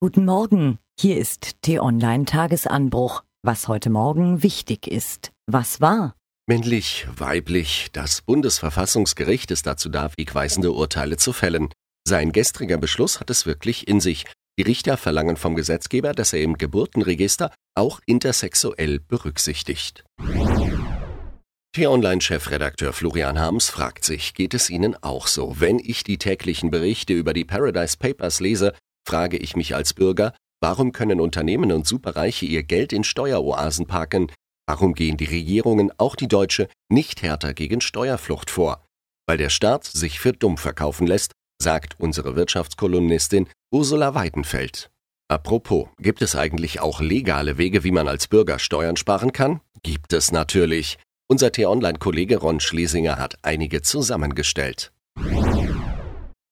[0.00, 3.22] Guten Morgen, hier ist T-Online Tagesanbruch.
[3.42, 5.30] Was heute Morgen wichtig ist.
[5.46, 6.14] Was war?
[6.46, 11.70] Männlich, weiblich, das Bundesverfassungsgericht ist dazu da, wegweisende Urteile zu fällen.
[12.06, 14.26] Sein gestriger Beschluss hat es wirklich in sich.
[14.58, 20.04] Die Richter verlangen vom Gesetzgeber, dass er im Geburtenregister auch intersexuell berücksichtigt.
[21.74, 25.60] T-Online-Chefredakteur Florian Harms fragt sich, geht es Ihnen auch so?
[25.60, 28.74] Wenn ich die täglichen Berichte über die Paradise Papers lese,
[29.06, 34.30] frage ich mich als Bürger, warum können Unternehmen und Superreiche ihr Geld in Steueroasen parken?
[34.66, 38.84] Warum gehen die Regierungen, auch die deutsche, nicht härter gegen Steuerflucht vor?
[39.26, 44.90] Weil der Staat sich für dumm verkaufen lässt, sagt unsere Wirtschaftskolumnistin Ursula Weidenfeld.
[45.28, 49.60] Apropos, gibt es eigentlich auch legale Wege, wie man als Bürger Steuern sparen kann?
[49.82, 50.98] Gibt es natürlich.
[51.26, 54.93] Unser T-Online-Kollege Ron Schlesinger hat einige zusammengestellt.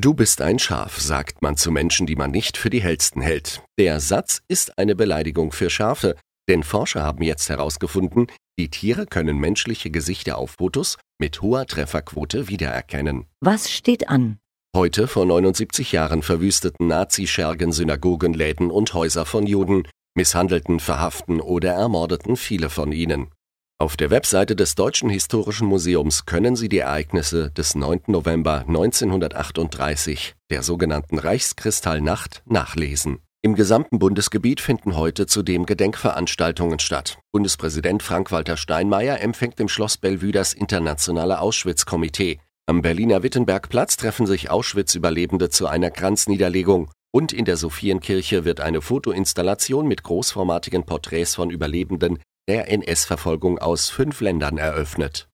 [0.00, 3.64] Du bist ein Schaf, sagt man zu Menschen, die man nicht für die hellsten hält.
[3.80, 6.14] Der Satz ist eine Beleidigung für Schafe,
[6.48, 8.28] denn Forscher haben jetzt herausgefunden,
[8.60, 13.24] die Tiere können menschliche Gesichter auf Fotos mit hoher Trefferquote wiedererkennen.
[13.40, 14.38] Was steht an?
[14.72, 19.82] Heute vor 79 Jahren verwüsteten Nazi-Schergen Synagogen, Läden und Häuser von Juden,
[20.16, 23.32] misshandelten, verhaften oder ermordeten viele von ihnen.
[23.80, 28.00] Auf der Webseite des Deutschen Historischen Museums können Sie die Ereignisse des 9.
[28.08, 33.20] November 1938, der sogenannten Reichskristallnacht, nachlesen.
[33.40, 37.20] Im gesamten Bundesgebiet finden heute zudem Gedenkveranstaltungen statt.
[37.30, 42.40] Bundespräsident Frank-Walter Steinmeier empfängt im Schloss Bellevue das Internationale Auschwitz-Komitee.
[42.66, 46.90] Am Berliner Wittenbergplatz treffen sich Auschwitz-Überlebende zu einer Kranzniederlegung.
[47.12, 53.90] Und in der Sophienkirche wird eine Fotoinstallation mit großformatigen Porträts von Überlebenden der NS-Verfolgung aus
[53.90, 55.28] fünf Ländern eröffnet.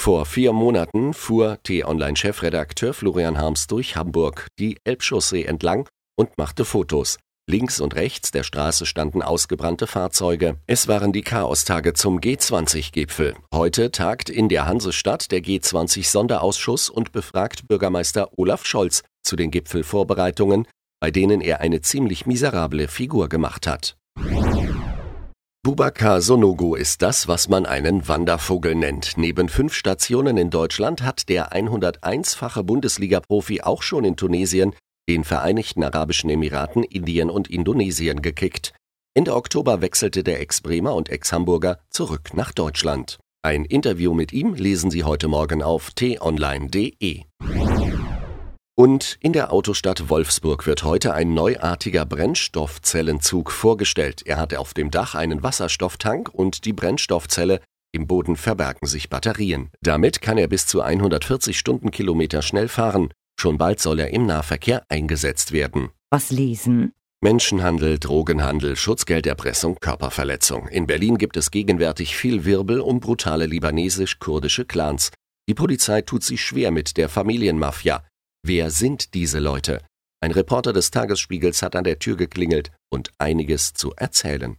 [0.00, 7.18] Vor vier Monaten fuhr T-Online-Chefredakteur Florian Harms durch Hamburg die Elbchaussee entlang und machte Fotos.
[7.46, 10.56] Links und rechts der Straße standen ausgebrannte Fahrzeuge.
[10.66, 13.34] Es waren die Chaostage zum G20-Gipfel.
[13.52, 20.66] Heute tagt in der Hansestadt der G20-Sonderausschuss und befragt Bürgermeister Olaf Scholz zu den Gipfelvorbereitungen,
[21.00, 23.96] bei denen er eine ziemlich miserable Figur gemacht hat.
[25.64, 29.16] Bubakar Sonogo ist das, was man einen Wandervogel nennt.
[29.16, 34.74] Neben fünf Stationen in Deutschland hat der 101-fache Bundesliga-Profi auch schon in Tunesien,
[35.08, 38.74] den Vereinigten Arabischen Emiraten, Indien und Indonesien gekickt.
[39.14, 43.18] Ende Oktober wechselte der Ex-Bremer und Ex-Hamburger zurück nach Deutschland.
[43.42, 47.22] Ein Interview mit ihm lesen Sie heute Morgen auf t-online.de.
[48.76, 54.22] Und in der Autostadt Wolfsburg wird heute ein neuartiger Brennstoffzellenzug vorgestellt.
[54.26, 57.60] Er hat auf dem Dach einen Wasserstofftank und die Brennstoffzelle.
[57.92, 59.70] Im Boden verbergen sich Batterien.
[59.80, 63.10] Damit kann er bis zu 140 Stundenkilometer schnell fahren.
[63.40, 65.90] Schon bald soll er im Nahverkehr eingesetzt werden.
[66.10, 66.92] Was lesen?
[67.22, 70.66] Menschenhandel, Drogenhandel, Schutzgelderpressung, Körperverletzung.
[70.66, 75.10] In Berlin gibt es gegenwärtig viel Wirbel um brutale libanesisch-kurdische Clans.
[75.48, 78.02] Die Polizei tut sich schwer mit der Familienmafia.
[78.46, 79.80] Wer sind diese Leute?
[80.20, 84.58] Ein Reporter des Tagesspiegels hat an der Tür geklingelt und einiges zu erzählen.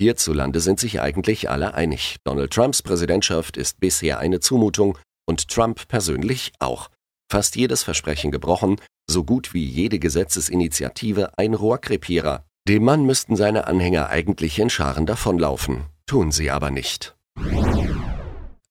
[0.00, 2.18] Hierzulande sind sich eigentlich alle einig.
[2.22, 6.90] Donald Trumps Präsidentschaft ist bisher eine Zumutung und Trump persönlich auch.
[7.28, 8.76] Fast jedes Versprechen gebrochen,
[9.10, 12.44] so gut wie jede Gesetzesinitiative ein Rohrkrepierer.
[12.68, 15.86] Dem Mann müssten seine Anhänger eigentlich in Scharen davonlaufen.
[16.06, 17.16] Tun sie aber nicht.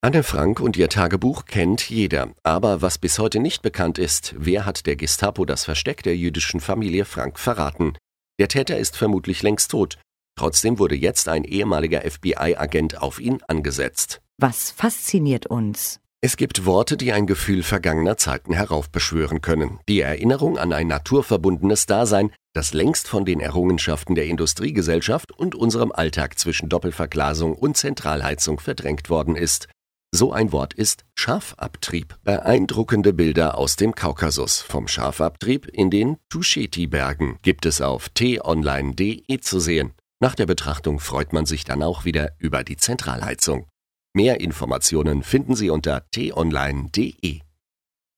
[0.02, 2.30] Anne Frank und ihr Tagebuch kennt jeder.
[2.42, 6.62] Aber was bis heute nicht bekannt ist, wer hat der Gestapo das Versteck der jüdischen
[6.62, 7.98] Familie Frank verraten?
[8.40, 9.98] Der Täter ist vermutlich längst tot.
[10.38, 14.22] Trotzdem wurde jetzt ein ehemaliger FBI-Agent auf ihn angesetzt.
[14.38, 16.00] Was fasziniert uns?
[16.22, 19.80] Es gibt Worte, die ein Gefühl vergangener Zeiten heraufbeschwören können.
[19.90, 25.92] Die Erinnerung an ein naturverbundenes Dasein, das längst von den Errungenschaften der Industriegesellschaft und unserem
[25.92, 29.68] Alltag zwischen Doppelverglasung und Zentralheizung verdrängt worden ist.
[30.12, 32.18] So ein Wort ist Schafabtrieb.
[32.24, 39.60] Beeindruckende Bilder aus dem Kaukasus vom Schafabtrieb in den Tuscheti-Bergen gibt es auf t-online.de zu
[39.60, 39.94] sehen.
[40.20, 43.68] Nach der Betrachtung freut man sich dann auch wieder über die Zentralheizung.
[44.14, 47.42] Mehr Informationen finden Sie unter t-online.de.